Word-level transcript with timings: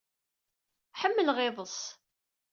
Ḥemmleɣ 1.01 1.37
iḍes. 1.41 1.79